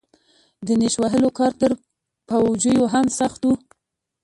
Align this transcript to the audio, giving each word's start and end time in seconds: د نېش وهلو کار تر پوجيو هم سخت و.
د 0.65 0.67
نېش 0.79 0.95
وهلو 1.01 1.29
کار 1.39 1.51
تر 1.61 1.71
پوجيو 2.27 2.85
هم 2.93 3.05
سخت 3.19 3.41
و. 3.45 3.49